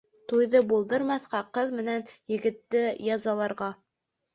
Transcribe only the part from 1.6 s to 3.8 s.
менән егетте язаларға!